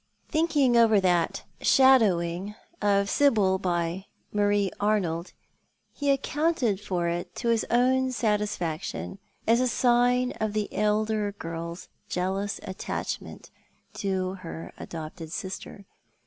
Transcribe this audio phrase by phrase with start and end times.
[0.29, 2.55] Thinking over that" shadowing"
[2.97, 5.31] of Sibyl by Marie Arnold,
[5.93, 11.87] he accounted for it to his own satisfaction as a sign of the elder girl's
[12.09, 13.51] jealous attachment
[13.93, 15.85] to her adopted sister.